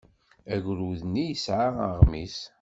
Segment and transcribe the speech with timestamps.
[0.53, 2.37] Agrud-nni yesɛa aɣmis.